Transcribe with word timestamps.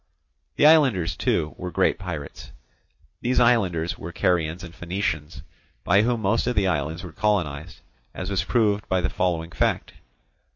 The 0.55 0.65
islanders, 0.65 1.15
too, 1.15 1.53
were 1.59 1.69
great 1.69 1.99
pirates. 1.99 2.51
These 3.21 3.39
islanders 3.39 3.99
were 3.99 4.11
Carians 4.11 4.63
and 4.63 4.73
Phoenicians, 4.73 5.43
by 5.83 6.01
whom 6.01 6.23
most 6.23 6.47
of 6.47 6.55
the 6.55 6.65
islands 6.65 7.03
were 7.03 7.11
colonized, 7.11 7.81
as 8.11 8.31
was 8.31 8.43
proved 8.43 8.89
by 8.89 8.99
the 9.01 9.09
following 9.11 9.51
fact. 9.51 9.93